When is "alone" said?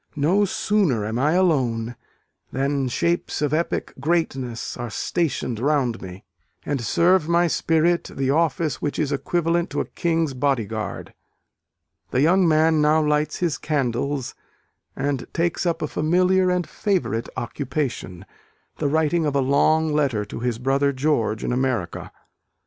1.33-1.95